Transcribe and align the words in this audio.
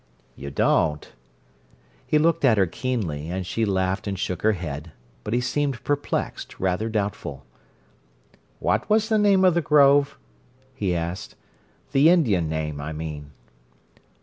"You 0.35 0.49
don't?" 0.49 1.13
He 2.07 2.17
looked 2.17 2.43
at 2.43 2.57
her 2.57 2.65
keenly, 2.65 3.29
and 3.29 3.45
she 3.45 3.65
laughed 3.65 4.07
and 4.07 4.17
shook 4.17 4.41
her 4.41 4.53
head; 4.53 4.93
but 5.23 5.31
he 5.31 5.39
seemed 5.41 5.83
perplexed, 5.83 6.59
rather 6.59 6.89
doubtful. 6.89 7.45
"What 8.57 8.89
was 8.89 9.09
the 9.09 9.19
name 9.19 9.45
of 9.45 9.53
the 9.53 9.61
grove?" 9.61 10.17
he 10.73 10.95
asked. 10.95 11.35
"The 11.91 12.09
Indian 12.09 12.49
name, 12.49 12.81
I 12.81 12.93
mean." 12.93 13.29